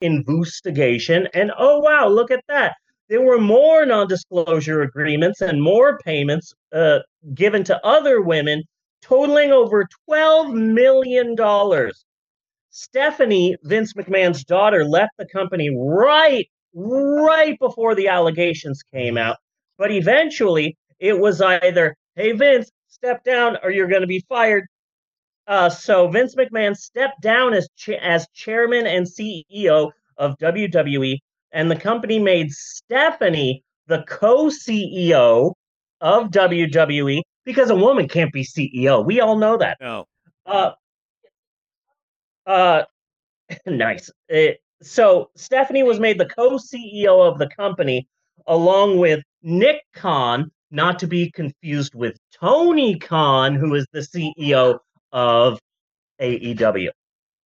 [0.00, 2.74] investigation, and oh wow, look at that!
[3.08, 7.00] There were more non-disclosure agreements and more payments uh,
[7.34, 8.62] given to other women,
[9.02, 12.04] totaling over twelve million dollars.
[12.70, 19.36] Stephanie, Vince McMahon's daughter, left the company right, right before the allegations came out.
[19.78, 24.66] But eventually, it was either, "Hey Vince, step down, or you're going to be fired."
[25.48, 31.16] Uh, so Vince McMahon stepped down as cha- as chairman and CEO of WWE,
[31.52, 35.54] and the company made Stephanie the co-CEO
[36.02, 39.04] of WWE because a woman can't be CEO.
[39.04, 39.78] We all know that.
[39.80, 40.04] No.
[40.44, 40.72] Uh,
[42.46, 42.82] uh,
[43.66, 44.10] nice.
[44.28, 48.06] It, so Stephanie was made the co-CEO of the company,
[48.46, 54.78] along with Nick Khan, not to be confused with Tony Khan, who is the CEO
[55.12, 55.58] of
[56.20, 56.90] AEW.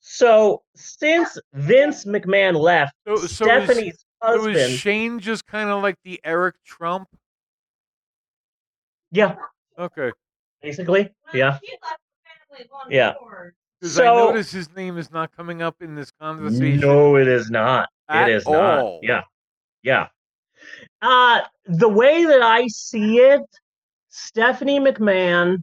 [0.01, 5.71] So since Vince McMahon left, So, so is, Stephanie's so husband, is Shane just kind
[5.71, 7.09] of like the Eric Trump?
[9.11, 9.37] yeah,
[9.79, 10.11] Okay.
[10.61, 13.15] basically, yeah, He left the family long Yeah.
[13.81, 16.81] Because So- I notice his name is not coming up in this conversation.
[16.81, 17.89] No, it is not.
[18.11, 18.55] It is all.
[18.55, 18.99] not.
[19.03, 19.23] Yeah.
[19.83, 20.09] Yeah.
[21.01, 23.41] Uh the way that I see it,
[24.09, 25.63] Stephanie McMahon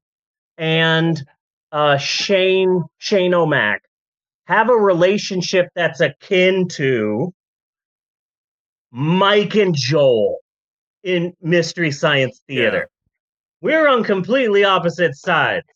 [0.58, 1.24] and
[1.72, 3.82] uh Shane Shane O'Mac
[4.46, 7.32] have a relationship that's akin to
[8.92, 10.40] Mike and Joel
[11.04, 12.90] in Mystery Science Theater.
[13.62, 15.68] We're on completely opposite sides.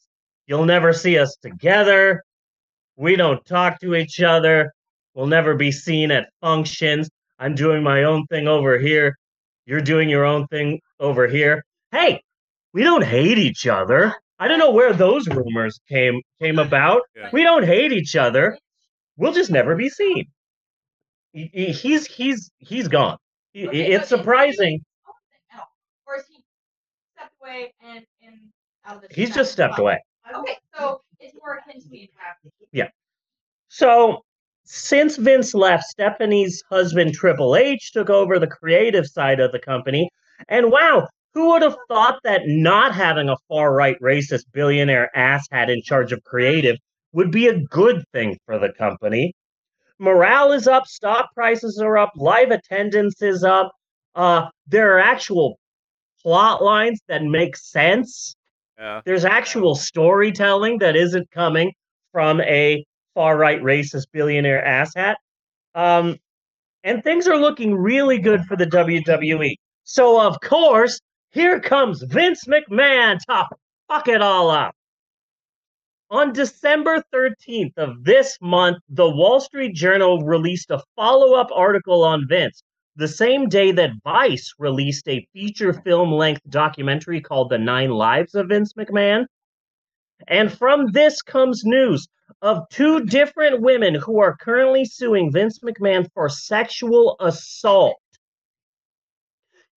[0.48, 2.24] You'll never see us together.
[2.96, 4.72] We don't talk to each other.
[5.14, 7.10] We'll never be seen at functions.
[7.40, 9.16] I'm doing my own thing over here.
[9.66, 11.64] You're doing your own thing over here.
[11.92, 12.22] Hey,
[12.74, 14.16] we don't hate each other.
[14.40, 17.02] I don't know where those rumors came came about.
[17.16, 17.30] Yeah.
[17.32, 18.58] We don't hate each other.
[19.18, 20.26] We'll just never be seen.
[21.34, 23.18] He- he- He's he's he's gone.
[23.56, 24.58] Okay, It's so is he surprising.
[24.58, 25.64] doing his own thing now?
[26.08, 26.44] Or is he
[27.16, 28.40] stepped away and, and
[28.86, 30.00] out of the He's just stepped away.
[30.36, 32.10] Okay, so it's more akin to me.
[33.70, 34.24] So,
[34.66, 40.10] since Vince left, Stephanie's husband Triple H took over the creative side of the company.
[40.48, 45.70] And wow, who would have thought that not having a far right racist billionaire asshat
[45.70, 46.78] in charge of creative
[47.14, 49.34] would be a good thing for the company?
[50.00, 53.72] Morale is up, stock prices are up, live attendance is up.
[54.16, 55.58] Uh, there are actual
[56.22, 58.36] plot lines that make sense
[58.78, 59.02] Yeah.
[59.06, 61.72] there's actual storytelling that isn't coming
[62.12, 62.84] from a
[63.14, 65.16] far right racist billionaire asshat.
[65.76, 66.18] Um,
[66.84, 69.56] and things are looking really good for the WWE.
[69.84, 71.00] So, of course,
[71.34, 73.48] here comes Vince McMahon to
[73.88, 74.76] fuck it all up.
[76.12, 82.04] On December 13th of this month, the Wall Street Journal released a follow up article
[82.04, 82.62] on Vince,
[82.96, 88.36] the same day that Vice released a feature film length documentary called The Nine Lives
[88.36, 89.26] of Vince McMahon.
[90.28, 92.08] And from this comes news
[92.44, 97.96] of two different women who are currently suing Vince McMahon for sexual assault.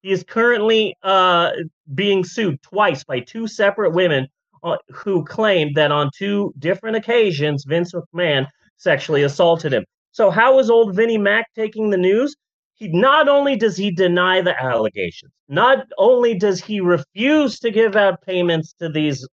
[0.06, 1.50] He is currently uh,
[1.92, 4.28] being sued twice by two separate women
[4.62, 8.46] uh, who claim that on two different occasions Vince McMahon
[8.76, 9.84] sexually assaulted him.
[10.12, 12.36] So, how is old Vinnie Mac taking the news?
[12.74, 17.96] He not only does he deny the allegations, not only does he refuse to give
[17.96, 19.26] out payments to these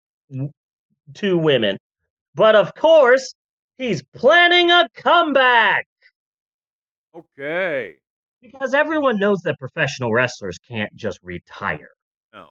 [1.12, 1.76] two women,
[2.34, 3.34] but of course,
[3.76, 5.86] he's planning a comeback
[7.14, 7.96] Okay.
[8.42, 11.90] Because everyone knows that professional wrestlers can't just retire.
[12.34, 12.50] No.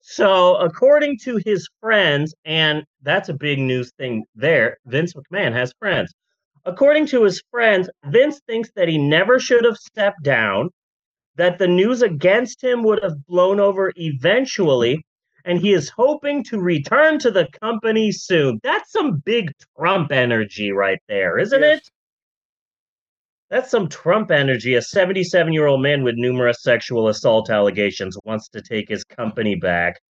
[0.00, 5.72] So, according to his friends, and that's a big news thing there, Vince McMahon has
[5.78, 6.14] friends.
[6.64, 10.70] According to his friends, Vince thinks that he never should have stepped down,
[11.36, 15.02] that the news against him would have blown over eventually,
[15.44, 18.60] and he is hoping to return to the company soon.
[18.62, 21.78] That's some big Trump energy right there, isn't Yes.
[21.78, 21.90] it?
[23.50, 24.76] That's some Trump energy.
[24.76, 29.56] A 77 year old man with numerous sexual assault allegations wants to take his company
[29.56, 30.00] back.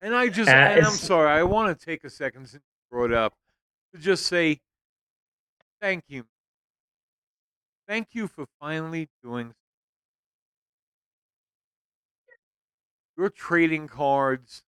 [0.00, 2.96] And I just, Uh, and I'm sorry, I want to take a second since you
[2.96, 3.34] brought up
[3.92, 4.60] to just say
[5.80, 6.26] thank you.
[7.88, 9.52] Thank you for finally doing
[13.16, 14.62] your trading cards.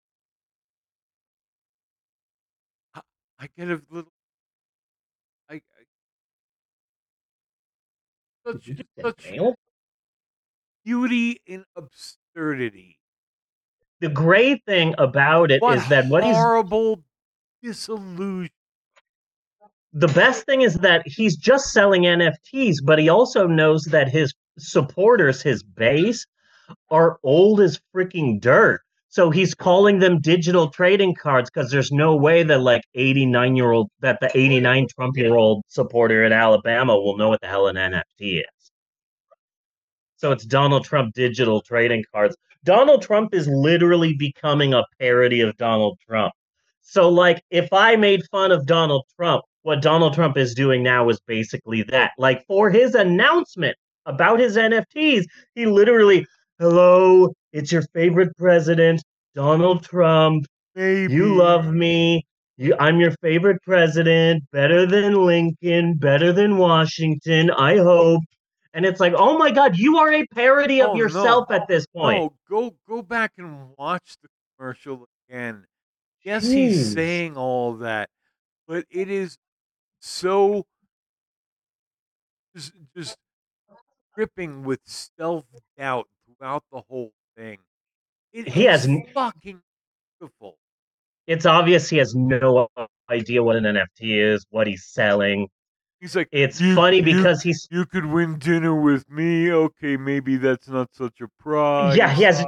[2.95, 3.01] I,
[3.39, 4.11] I get a little.
[5.49, 5.59] I, I
[8.53, 8.71] such,
[9.01, 9.55] such Dale?
[10.85, 12.99] beauty in absurdity.
[14.01, 17.03] The great thing about it is What that what he's horrible
[17.63, 18.51] disillusion.
[19.93, 24.33] the best thing is that he's just selling NFTs, but he also knows that his
[24.59, 26.25] supporters, his base,
[26.91, 28.81] are old as freaking dirt.
[29.17, 33.71] So he's calling them digital trading cards because there's no way that like 89 year
[33.71, 37.67] old that the 89 Trump year old supporter in Alabama will know what the hell
[37.67, 38.71] an NFT is.
[40.17, 42.37] So it's Donald Trump digital trading cards.
[42.63, 46.31] Donald Trump is literally becoming a parody of Donald Trump.
[46.83, 51.09] So like if I made fun of Donald Trump, what Donald Trump is doing now
[51.09, 52.11] is basically that.
[52.19, 55.25] Like for his announcement about his NFTs,
[55.55, 56.27] he literally,
[56.59, 59.03] hello, it's your favorite president,
[59.35, 60.45] Donald Trump.
[60.75, 61.13] Maybe.
[61.13, 62.25] You love me.
[62.57, 68.23] You, I'm your favorite president, better than Lincoln, better than Washington, I hope.
[68.73, 70.97] And it's like, oh my God, you are a parody of Oh, no.
[70.99, 72.19] yourself at this point.
[72.19, 75.65] No, go go back and watch the commercial again.
[76.23, 78.09] Yes, he's saying all that,
[78.67, 79.37] but it is
[79.99, 80.65] so
[82.55, 83.17] just just
[84.15, 85.45] dripping with self
[85.77, 87.57] doubt throughout the whole thing.
[88.33, 89.61] It He has fucking
[90.19, 90.57] beautiful.
[91.27, 92.67] It's obvious he has no
[93.09, 95.47] idea what an NFT is, what he's selling.
[95.99, 99.51] He's like, It's "You- funny you- because he's you could win dinner with me.
[99.51, 101.97] Okay, maybe that's not such a prize.
[101.97, 102.45] yeah, he has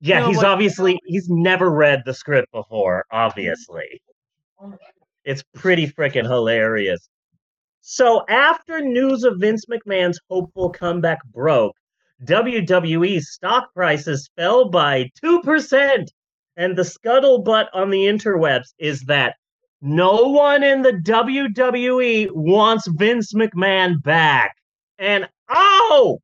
[0.00, 4.00] yeah, know, he's like- obviously he's never read the script before, obviously.
[5.24, 7.08] It's pretty freaking hilarious.
[7.80, 11.76] So after news of Vince McMahon's hopeful comeback broke,
[12.24, 16.06] WWE's stock prices fell by 2%.
[16.56, 19.36] And the scuttlebutt on the interwebs is that
[19.80, 24.56] no one in the WWE wants Vince McMahon back.
[24.98, 26.18] And oh,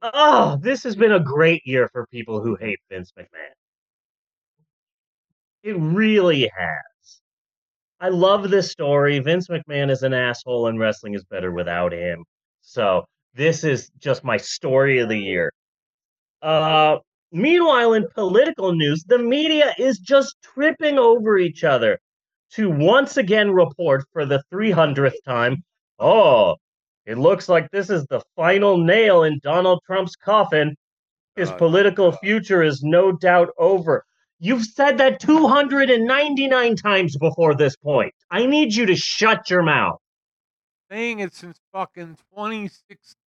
[0.00, 3.52] oh, this has been a great year for people who hate Vince McMahon.
[5.62, 7.20] It really has.
[8.00, 9.18] I love this story.
[9.18, 12.24] Vince McMahon is an asshole, and wrestling is better without him.
[12.62, 13.04] So
[13.38, 15.52] this is just my story of the year.
[16.42, 16.98] Uh,
[17.30, 22.00] meanwhile, in political news, the media is just tripping over each other
[22.54, 25.62] to once again report for the 300th time.
[26.00, 26.56] Oh,
[27.06, 30.74] it looks like this is the final nail in Donald Trump's coffin.
[31.36, 31.58] His God.
[31.58, 34.04] political future is no doubt over.
[34.40, 38.12] You've said that 299 times before this point.
[38.32, 40.00] I need you to shut your mouth.
[40.90, 43.17] saying it since fucking 2016.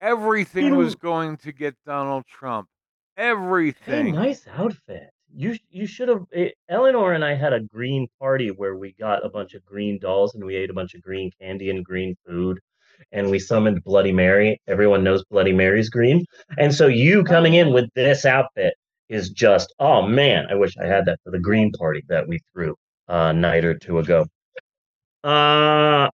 [0.00, 2.68] Everything was going to get Donald Trump.
[3.16, 4.14] Hey, Everything.
[4.14, 5.10] nice outfit.
[5.32, 6.24] You you should have.
[6.32, 9.98] eh, Eleanor and I had a green party where we got a bunch of green
[10.00, 12.58] dolls and we ate a bunch of green candy and green food,
[13.12, 14.60] and we summoned Bloody Mary.
[14.66, 16.24] Everyone knows Bloody Mary's green,
[16.58, 18.74] and so you coming in with this outfit
[19.08, 20.46] is just oh man.
[20.50, 22.74] I wish I had that for the green party that we threw
[23.08, 24.26] a night or two ago.
[25.22, 26.08] Uh,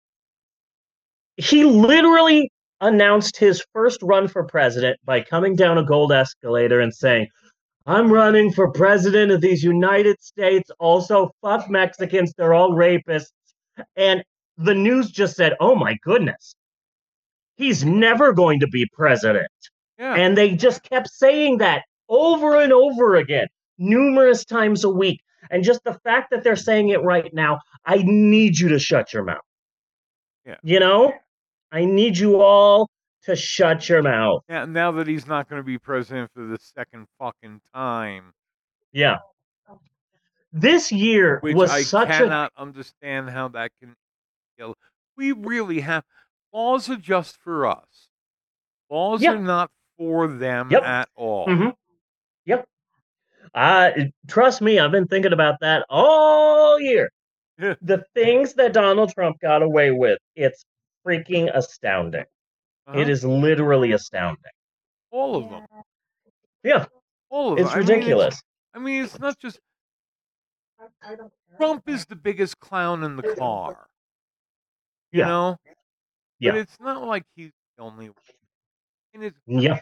[1.36, 2.50] he literally
[2.80, 7.26] announced his first run for president by coming down a gold escalator and saying,
[7.86, 10.70] I'm running for president of these United States.
[10.80, 12.32] Also, fuck Mexicans.
[12.36, 13.30] They're all rapists.
[13.96, 14.24] And
[14.58, 16.54] the news just said, oh my goodness,
[17.56, 19.48] he's never going to be president.
[19.98, 20.14] Yeah.
[20.14, 23.46] And they just kept saying that over and over again,
[23.78, 25.20] numerous times a week.
[25.50, 29.12] And just the fact that they're saying it right now, I need you to shut
[29.12, 29.38] your mouth.
[30.44, 30.56] Yeah.
[30.62, 31.12] You know,
[31.76, 32.88] I need you all
[33.24, 34.42] to shut your mouth.
[34.48, 34.64] yeah.
[34.64, 38.32] Now that he's not going to be president for the second fucking time,
[38.92, 39.18] Yeah.
[40.52, 43.94] This year which was I such a cannot understand how that can.
[45.18, 46.04] We really have
[46.52, 48.08] laws are just for us.
[48.90, 49.32] Laws Yeah.
[49.32, 50.82] are not for them Yep.
[50.82, 51.46] at all.
[51.46, 51.74] Mhm.
[52.46, 52.66] Yep.
[53.54, 53.90] Uh,
[54.28, 57.10] trust me, I've been thinking about that all year.
[57.82, 60.64] The things that Donald Trump got away with, it's
[61.06, 62.24] freaking astounding.
[62.86, 62.98] Uh-huh.
[62.98, 64.42] It is literally astounding.
[65.10, 65.64] all of them.
[66.62, 66.86] Yeah,
[67.30, 67.66] All of them.
[67.66, 68.42] it's I mean, it's- ridiculous.
[68.74, 69.58] I mean, it's not just
[71.56, 73.88] Trump is the biggest clown in the car.
[75.12, 75.26] You Yeah.
[75.28, 75.56] know?
[76.38, 76.50] Yeah.
[76.52, 78.16] But it's not like he's the only one.
[79.14, 79.80] And it's Yeah.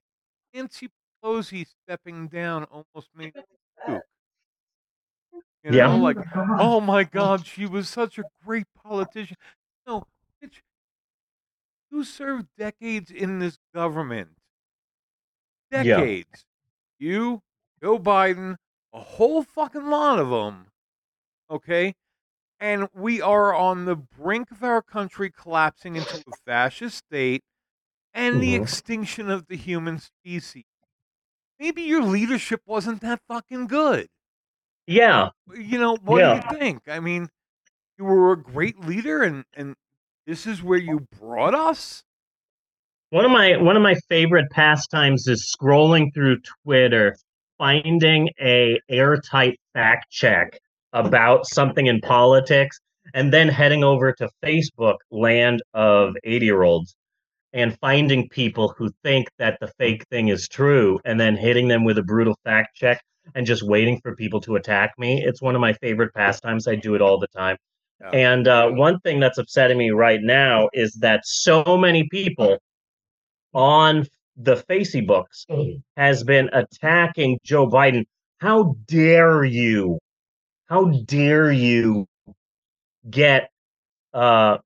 [0.52, 0.88] Nancy
[1.22, 3.42] Pelosi stepping down almost made me
[3.84, 4.02] puke.
[5.64, 5.92] You Yeah.
[5.94, 6.16] like,
[6.60, 9.36] oh my God, she was such a great politician.
[9.86, 10.06] No,
[11.94, 14.30] you served decades in this government.
[15.70, 15.82] Yeah.
[15.82, 16.44] Decades.
[16.98, 17.42] You,
[17.82, 18.56] Joe Biden,
[18.92, 20.66] a whole fucking lot of them.
[21.50, 21.94] Okay?
[22.60, 27.42] And we are on the brink of our country collapsing into a fascist state
[28.14, 28.62] and the Mhm.
[28.62, 30.64] extinction of the human species.
[31.58, 34.08] Maybe your leadership wasn't that fucking good.
[34.86, 36.40] Yeah, You know, what Yeah.
[36.40, 36.88] do you think?
[36.88, 37.30] I mean,
[37.98, 39.76] you were a great leader, and and
[40.26, 42.02] this is where you brought us.
[43.10, 47.16] one of my one of my favorite pastimes is scrolling through Twitter,
[47.58, 50.58] finding a airtight fact check
[50.92, 52.78] about something in politics,
[53.14, 56.94] and then heading over to Facebook, land of eighty year olds,
[57.52, 61.84] and finding people who think that the fake thing is true, and then hitting them
[61.84, 63.02] with a brutal fact check,
[63.34, 65.22] and just waiting for people to attack me.
[65.24, 66.68] It's one of my favorite pastimes.
[66.68, 67.56] I do it all the time.
[68.12, 72.58] And uh, one thing that's upsetting me right now is that so many people
[73.52, 74.06] on
[74.36, 75.46] the Facey books
[75.96, 78.04] has been attacking Joe Biden.
[78.38, 79.98] How dare you?
[80.68, 82.06] How dare you
[83.08, 83.50] get
[84.12, 84.58] uh,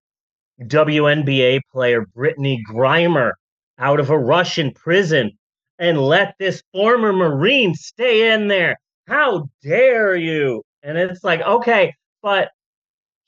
[0.63, 3.33] WNBA player Brittney Griner
[3.79, 5.33] out of a Russian prison
[5.79, 8.77] and let this former Marine stay in there?
[9.07, 10.63] How dare you?
[10.83, 12.51] And it's like, okay, but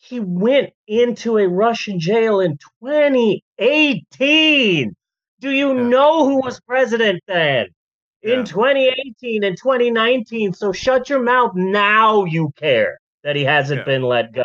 [0.02, 4.96] he went into a Russian jail in 2018.
[5.40, 5.82] Do you Yeah.
[5.88, 7.68] know who was president then?
[8.22, 8.38] Yeah.
[8.40, 10.54] In 2018 and 2019.
[10.54, 12.24] So shut your mouth now.
[12.24, 13.84] You care that he hasn't Yeah.
[13.84, 14.42] been let go.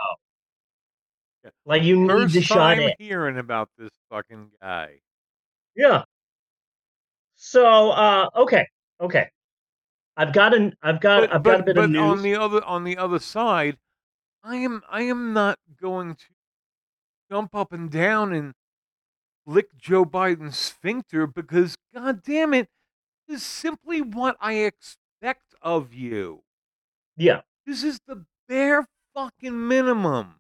[1.65, 2.95] Like you need First to shut it.
[2.99, 4.99] hearing about this fucking guy.
[5.75, 6.03] Yeah.
[7.35, 8.67] So uh okay.
[8.99, 9.29] Okay.
[10.17, 12.01] I've got an I've got But I've got a bit but of news.
[12.01, 13.77] on the other on the other side,
[14.45, 16.25] I am I am not going to
[17.31, 18.53] jump up and down and
[19.47, 22.69] lick Joe Biden's sphincter because god damn it,
[23.27, 26.43] this is simply what I expect of you.
[27.17, 27.41] yeah.
[27.65, 30.35] This is the bare fucking minimum.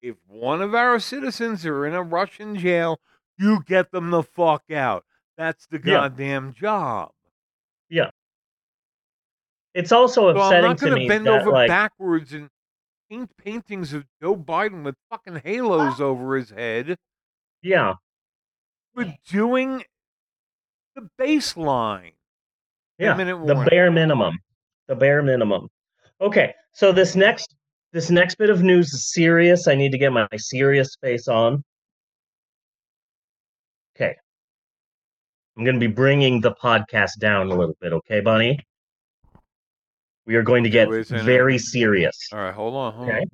[0.00, 3.00] If one of our citizens are in a Russian jail,
[3.36, 5.04] you get them the fuck out.
[5.36, 6.08] That's the Yeah.
[6.08, 7.12] goddamn job.
[7.90, 8.10] Yeah.
[9.74, 12.32] It's also upsetting So I'm not to going to me bend that over like backwards
[12.32, 12.48] and
[13.10, 16.96] paint paintings of Joe Biden with fucking halos over his head.
[17.62, 17.94] yeah.
[18.94, 19.82] We're doing
[20.94, 22.12] the baseline.
[22.98, 24.38] Yeah, the bare minimum.
[24.86, 25.68] The bare minimum.
[26.20, 27.56] Okay, so this next
[27.92, 29.66] this next bit of news is serious.
[29.66, 31.64] I need to get my serious face on.
[33.96, 34.14] Okay.
[35.56, 38.58] I'm going to be bringing the podcast down a little bit, okay, Bunny?
[40.26, 42.16] We are going to get wait very serious.
[42.32, 43.18] All right, hold on, hold Okay.
[43.20, 43.26] on.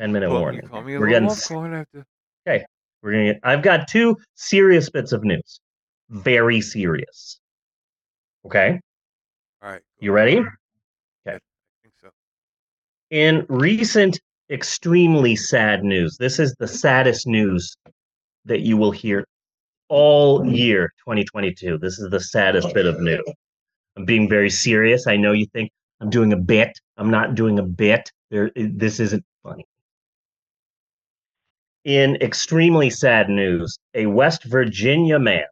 [0.00, 0.60] 10 minute Well, warning.
[0.62, 1.72] you call me a We're getting off s- guard.
[1.72, 1.78] I
[2.52, 2.62] have
[3.02, 5.60] we're going to get I've got two serious bits of news.
[6.10, 7.40] Very serious.
[8.44, 8.80] Okay?
[9.62, 9.82] All right.
[10.00, 10.38] You ready?
[10.38, 10.46] Okay.
[11.26, 11.38] I
[11.82, 12.10] think so.
[13.10, 14.18] in recent
[14.50, 17.76] extremely sad news this is the saddest news
[18.44, 19.24] that you will hear
[19.88, 23.24] all year 2022 this is the saddest bit of news
[23.96, 25.06] i'm being very serious.
[25.06, 26.78] I know you think i'm doing a bit.
[26.96, 28.10] I'm not doing a bit.
[28.30, 29.66] There this isn't funny.
[31.84, 35.46] In extremely sad news a west virginia man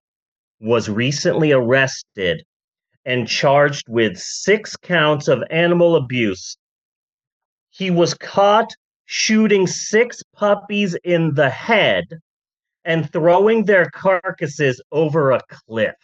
[0.60, 2.44] was recently arrested
[3.04, 6.56] and charged with six counts of animal abuse.
[7.70, 8.72] He was caught
[9.06, 12.04] shooting six puppies in the head
[12.84, 15.94] and throwing their carcasses over a cliff.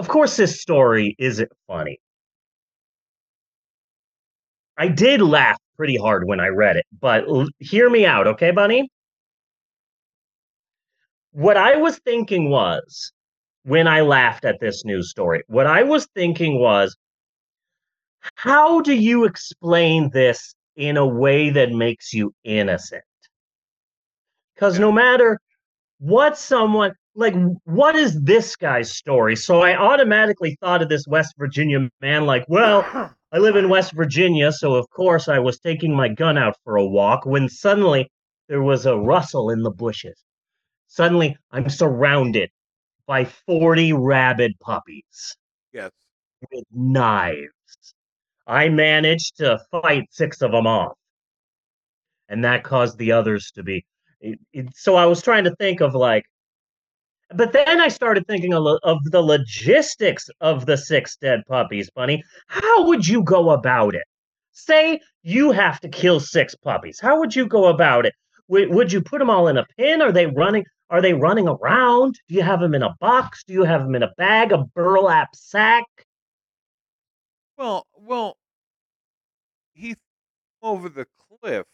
[0.00, 2.00] Of course, this story isn't funny.
[4.78, 8.50] I did laugh pretty hard when I read it, but l- hear me out, okay,
[8.50, 8.88] Bunny?
[11.32, 13.12] What I was thinking was
[13.64, 16.96] when I laughed at this news story, what I was thinking was,
[18.36, 23.04] how do you explain this in a way that makes you innocent?
[24.54, 25.38] Because no matter
[25.98, 31.34] what someone like what is this guy's story so i automatically thought of this west
[31.38, 32.84] virginia man like well
[33.32, 36.76] i live in west virginia so of course i was taking my gun out for
[36.76, 38.08] a walk when suddenly
[38.48, 40.22] there was a rustle in the bushes
[40.86, 42.48] suddenly i'm surrounded
[43.06, 45.36] by 40 rabid puppies
[45.72, 45.90] Yes.
[46.52, 47.94] with knives.
[48.46, 50.96] I managed to fight six of them off,
[52.28, 53.84] and that caused the others to be.
[54.20, 56.24] It, it, so I was trying to think of like,
[57.34, 58.64] but then I started thinking of,
[59.04, 62.22] the logistics of the six dead puppies, Bunny.
[62.48, 64.04] How would you go about it?
[64.52, 66.98] Say you have to kill six puppies.
[67.00, 68.14] How would you go about it?
[68.48, 70.02] Would, you put them all in a pin?
[70.02, 70.64] Are they running?
[70.90, 72.18] Are they running around?
[72.28, 73.44] Do you have them in a box?
[73.44, 75.84] Do you have them in a bag, a burlap sack?
[77.56, 78.36] Well, well,
[79.74, 79.94] he
[80.62, 81.06] over the
[81.40, 81.64] cliff.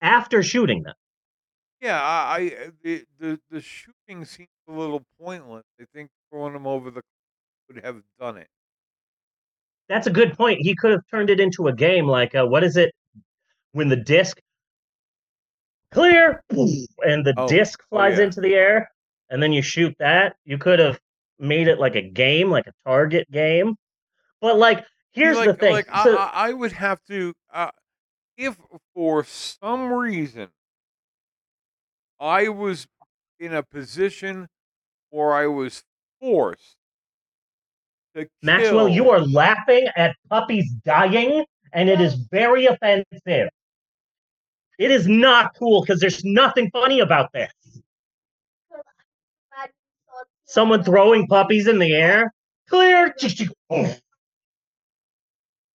[0.00, 0.94] after shooting them.
[1.84, 2.50] Yeah, I, I
[2.82, 5.64] the, the the shooting seems a little pointless.
[5.78, 7.02] I think throwing him over the
[7.68, 8.48] would have done it.
[9.90, 10.60] That's a good point.
[10.62, 12.94] He could have turned it into a game like uh, what is it
[13.72, 14.40] when the disc
[15.92, 18.24] clear and the Oh, disc oh, flies yeah.
[18.24, 18.90] into the air
[19.28, 20.36] and then you shoot that.
[20.46, 20.98] You could have
[21.38, 23.76] made it like a game, like a target game.
[24.40, 25.72] But like here's like, the thing.
[25.74, 27.72] Like So- I, I, I would have to, uh,
[28.38, 28.56] if
[28.94, 30.48] for some reason
[32.20, 32.86] I was
[33.40, 34.48] in a position
[35.10, 35.82] where I was
[36.20, 36.76] forced
[38.14, 43.48] to Maxwell, kill- you are laughing at puppies dying, and it is very offensive.
[44.78, 47.52] It is not cool because there's nothing funny about this.
[50.46, 52.32] Someone throwing puppies in the air,
[52.68, 53.14] clear.
[53.70, 53.94] I,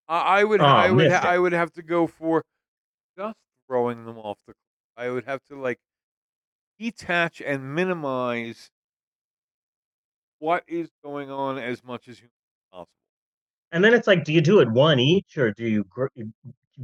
[0.07, 2.43] I would, Oh, I would, ha- I would have to go for
[3.17, 3.35] just
[3.67, 4.53] throwing them off the.
[4.97, 5.79] I would have to like
[6.79, 8.71] detach and minimize
[10.39, 12.21] what is going on as much as
[12.71, 12.87] possible.
[13.71, 15.85] And then it's like, do you do it one each, or do you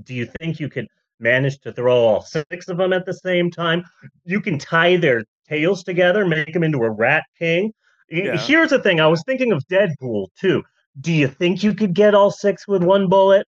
[0.04, 0.88] do you think you could
[1.20, 3.84] manage to throw all six of them at the same time?
[4.26, 7.74] You can tie their tails together, make them into a rat king.
[8.10, 8.38] Yeah.
[8.38, 10.64] Here's the thing: I was thinking of Deadpool too.
[11.00, 13.48] Do you think you could get all six with one bullet?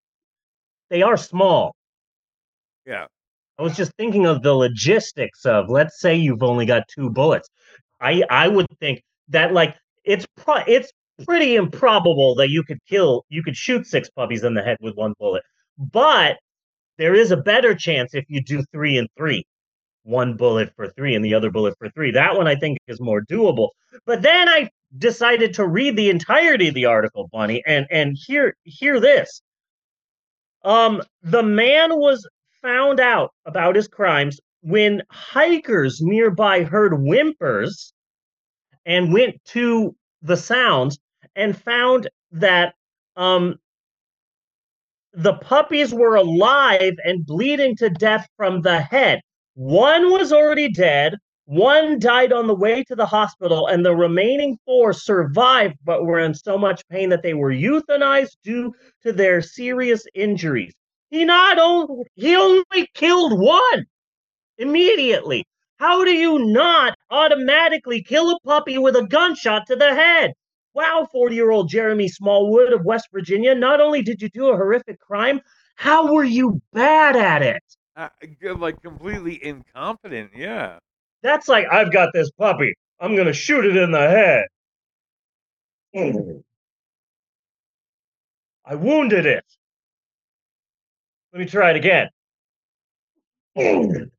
[0.91, 1.75] They are small.
[2.85, 3.07] Yeah.
[3.59, 7.49] I was just thinking of the logistics of let's say you've only got two bullets.
[8.01, 10.91] I I would think that like it's pro- it's
[11.27, 14.97] pretty improbable that you could kill you could shoot six puppies in the head with
[14.97, 15.43] one bullet.
[15.79, 16.39] But
[16.99, 19.45] there is a better chance if you do 3 and 3.
[20.05, 22.11] One bullet for 3 and the other bullet for 3.
[22.13, 23.71] That one I think is more doable.
[24.05, 24.69] But then I
[24.99, 29.43] decided to read the entirety of the article, Bunny, and and hear hear this.
[30.65, 32.27] Um, the man was
[32.63, 37.93] found out about his crimes when hikers nearby heard whimpers
[38.87, 40.99] and went to the sounds
[41.37, 42.75] and found that
[43.17, 43.57] um
[45.15, 49.21] the puppies were alive and bleeding to death from the head.
[49.55, 54.57] One was already dead, one died on the way to the hospital, and the remaining
[54.65, 59.43] four survived but were in so much pain that they were euthanized due to their
[59.43, 60.73] serious injuries.
[61.13, 63.85] He not only he only killed one
[64.57, 65.45] immediately.
[65.77, 70.33] How do you not automatically kill a puppy with a gunshot to the head?
[70.73, 74.57] Wow, 40 year old Jeremy Smallwood of West Virginia, not only did you do a
[74.57, 75.43] horrific crime,
[75.75, 77.63] how were you bad at it?
[77.95, 78.09] Uh,
[78.57, 80.31] like completely incompetent.
[80.35, 80.79] Yeah.
[81.23, 82.75] That's like, I've got this puppy.
[83.01, 84.47] I'm going to shoot it in the head.
[88.65, 89.45] I wounded it.
[91.33, 92.09] Let me try it again.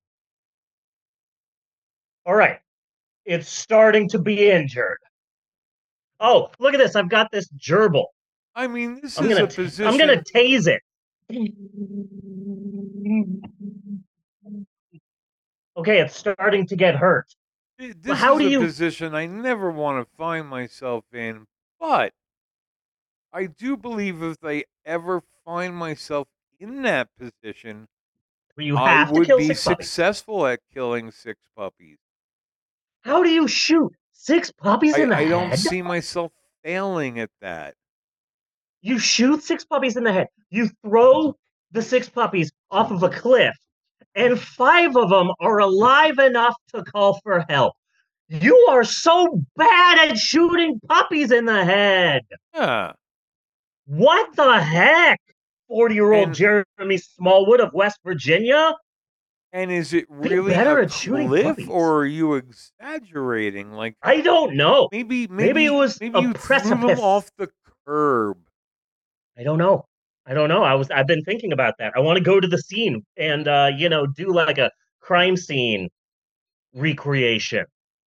[2.25, 2.59] All right.
[3.25, 4.97] It's starting to be injured.
[6.19, 6.95] Oh, look at this.
[6.95, 8.05] I've got this gerbil.
[8.55, 9.87] I mean, this I'm is gonna a t- position.
[9.87, 10.81] I'm going to tase it.
[15.75, 17.25] Okay, it's starting to get hurt.
[17.79, 21.45] Th- This how is do a you- position I never want to find myself in,
[21.79, 22.13] but
[23.31, 26.27] I do believe if I ever find myself
[26.63, 27.87] in that position,
[28.55, 29.87] Where you I have to would kill be six puppies.
[29.87, 31.97] successful at killing six puppies.
[33.01, 35.27] How do you shoot six puppies I, in the head?
[35.27, 36.31] I don't see myself
[36.63, 37.75] failing at that.
[38.81, 40.27] You shoot six puppies in the head.
[40.49, 40.89] You mm-hmm.
[40.89, 41.35] throw
[41.71, 43.55] the six puppies off of a cliff,
[44.15, 47.73] and five of them are alive enough to call for help.
[48.29, 52.23] You are so bad at shooting puppies in the head.
[52.55, 52.93] Yeah.
[53.85, 55.19] What the heck?
[55.67, 58.75] 40 year old Jeremy Smallwood of West Virginia?
[59.51, 61.67] And is it really better a at shooting cliff, puppies.
[61.69, 63.71] or are you exaggerating?
[63.71, 64.89] Like I don't know.
[64.91, 66.99] maybe maybe Maybe it was maybe a you threw them precipice.
[66.99, 67.49] off the
[67.85, 68.37] curb.
[69.37, 69.85] I don't know.
[70.25, 70.63] I don't know.
[70.63, 71.93] I was I've been thinking about that.
[71.95, 74.71] I want to go to the scene and uh, you know, do like a
[75.01, 75.89] crime scene
[76.73, 77.65] recreation.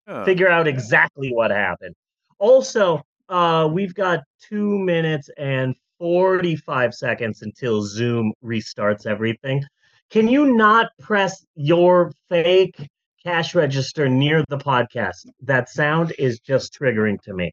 [0.09, 0.25] Huh.
[0.25, 1.95] Figure out exactly what happened.
[2.38, 9.63] Also, uh we've got 2 minutes and 45 seconds until Zoom restarts everything.
[10.11, 12.89] Can you not press your fake
[13.25, 15.27] cash register near the podcast?
[15.43, 17.53] That sound is just triggering to me.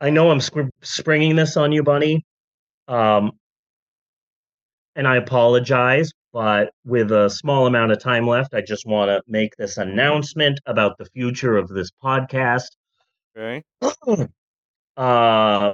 [0.00, 2.24] I know I'm sp- springing this on you, Bunny.
[2.88, 3.32] Um,
[4.96, 9.22] and I apologize, but with a small amount of time left, I just want to
[9.26, 12.68] make this announcement about the future of this podcast.
[13.36, 13.62] Okay.
[14.94, 15.72] Uh,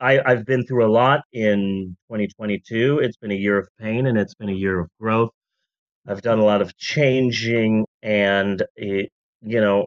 [0.00, 3.00] I, I've been through a lot in 2022.
[3.00, 5.30] It's been a year of pain and it's been a year of growth.
[6.08, 9.10] I've done a lot of changing, and it,
[9.42, 9.86] you know,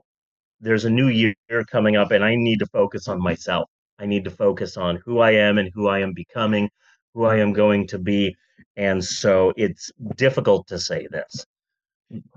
[0.62, 1.36] there's a new year
[1.72, 3.70] coming up, and I need to focus on myself.
[4.00, 6.70] I need to focus on who I am and who I am becoming,
[7.14, 8.36] who I am going to be.
[8.78, 11.46] And so it's difficult to say this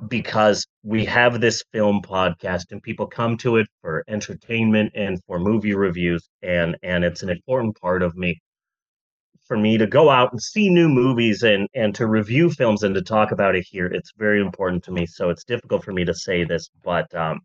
[0.08, 5.38] because we have this film podcast and people come to it for entertainment and for
[5.38, 8.40] movie reviews and and it's an important part of me
[9.46, 12.94] for me to go out and see new movies and and to review films and
[12.94, 16.04] to talk about it here it's very important to me so it's difficult for me
[16.04, 17.40] to say this but um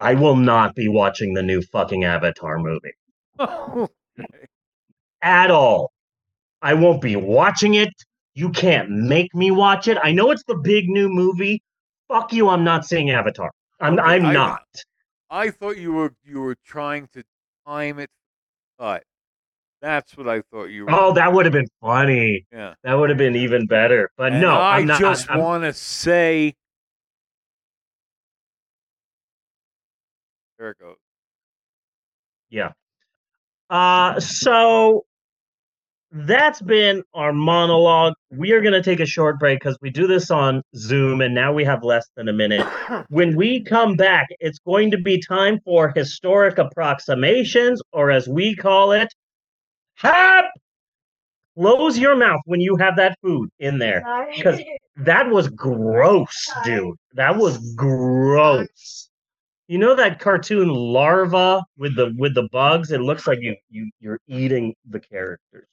[0.00, 2.92] I will not be watching the new fucking Avatar movie
[5.22, 5.92] at all.
[6.60, 7.92] I won't be watching it.
[8.34, 9.96] You can't make me watch it.
[10.02, 11.62] I know it's the big new movie.
[12.08, 12.48] Fuck you.
[12.48, 13.50] I'm not seeing Avatar.
[13.80, 14.62] I'm Okay, I'm I- not.
[15.30, 17.24] I thought you were you were trying to
[17.66, 18.10] time it,
[18.78, 19.02] but
[19.82, 20.92] that's what I thought you were.
[20.92, 22.46] Oh, that would have been funny.
[22.52, 22.74] yeah.
[22.84, 24.10] That would have been even better.
[24.16, 25.00] But And no, I I'm not.
[25.00, 26.54] just want to say.
[30.58, 30.96] There it goes.
[32.50, 32.72] Yeah.
[33.70, 35.04] Uh, so
[36.14, 38.14] that's been our monologue.
[38.30, 41.34] We are going to take a short break because we do this on Zoom and
[41.34, 42.64] now we have less than a minute.
[43.08, 48.54] when we come back, it's going to be time for historic approximations, or as we
[48.54, 49.12] call it,
[49.96, 50.46] hap.
[51.56, 54.02] Close your mouth when you have that food in there.
[54.34, 54.60] because
[54.96, 56.96] That was gross, dude.
[57.12, 59.08] That was gross.
[59.68, 62.90] You know that cartoon larva with the with the bugs?
[62.90, 65.66] It looks like you you you're eating the characters.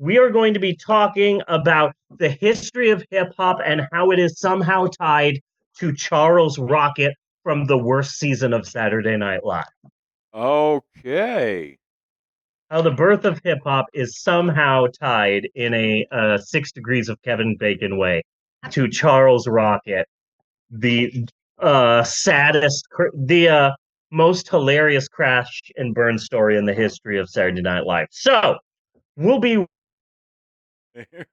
[0.00, 4.20] We are going to be talking about the history of hip hop and how it
[4.20, 5.40] is somehow tied
[5.78, 9.64] to Charles Rocket from the worst season of Saturday Night Live.
[10.32, 11.78] Okay.
[12.70, 17.20] How the birth of hip hop is somehow tied in a uh, six degrees of
[17.22, 18.22] Kevin Bacon way
[18.70, 20.06] to Charles Rocket,
[20.70, 21.26] the
[21.58, 23.70] uh, saddest, cr- the uh,
[24.12, 28.08] most hilarious crash and burn story in the history of Saturday Night Live.
[28.12, 28.58] So
[29.16, 29.66] we'll be
[31.12, 31.26] There